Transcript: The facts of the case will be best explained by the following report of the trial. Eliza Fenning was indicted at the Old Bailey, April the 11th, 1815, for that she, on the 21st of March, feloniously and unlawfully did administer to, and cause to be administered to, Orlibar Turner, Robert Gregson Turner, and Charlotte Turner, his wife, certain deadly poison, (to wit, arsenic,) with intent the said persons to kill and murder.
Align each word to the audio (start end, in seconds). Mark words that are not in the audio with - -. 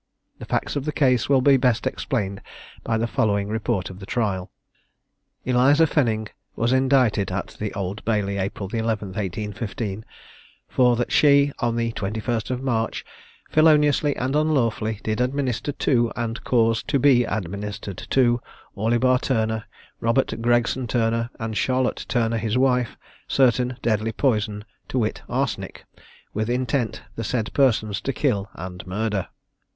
The 0.39 0.45
facts 0.45 0.75
of 0.75 0.85
the 0.85 0.91
case 0.91 1.29
will 1.29 1.41
be 1.43 1.57
best 1.57 1.85
explained 1.85 2.41
by 2.83 2.97
the 2.97 3.05
following 3.05 3.49
report 3.49 3.91
of 3.91 3.99
the 3.99 4.07
trial. 4.07 4.49
Eliza 5.45 5.85
Fenning 5.85 6.29
was 6.55 6.73
indicted 6.73 7.31
at 7.31 7.55
the 7.59 7.71
Old 7.75 8.03
Bailey, 8.03 8.39
April 8.39 8.67
the 8.67 8.79
11th, 8.79 9.13
1815, 9.13 10.03
for 10.67 10.95
that 10.95 11.11
she, 11.11 11.51
on 11.59 11.75
the 11.75 11.91
21st 11.91 12.49
of 12.49 12.63
March, 12.63 13.05
feloniously 13.51 14.15
and 14.15 14.35
unlawfully 14.35 14.99
did 15.03 15.21
administer 15.21 15.71
to, 15.71 16.11
and 16.15 16.43
cause 16.43 16.81
to 16.81 16.97
be 16.97 17.23
administered 17.23 17.99
to, 18.09 18.41
Orlibar 18.75 19.19
Turner, 19.21 19.65
Robert 19.99 20.41
Gregson 20.41 20.87
Turner, 20.87 21.29
and 21.39 21.55
Charlotte 21.55 22.07
Turner, 22.09 22.39
his 22.39 22.57
wife, 22.57 22.97
certain 23.27 23.77
deadly 23.83 24.13
poison, 24.13 24.65
(to 24.87 24.97
wit, 24.97 25.21
arsenic,) 25.29 25.85
with 26.33 26.49
intent 26.49 27.03
the 27.15 27.23
said 27.23 27.53
persons 27.53 28.01
to 28.01 28.11
kill 28.11 28.49
and 28.55 28.87
murder. 28.87 29.27